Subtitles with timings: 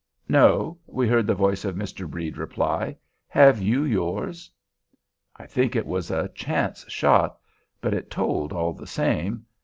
[0.27, 2.09] "No," we heard the voice of Mr.
[2.09, 2.97] Brede reply.
[3.27, 4.49] "Have you yours?"
[5.35, 7.37] I think it was a chance shot;
[7.81, 9.45] but it told all the same.